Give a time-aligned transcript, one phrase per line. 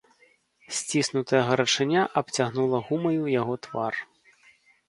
[0.77, 3.93] Сціснутая гарачыня абцягнула гумаю яго твар.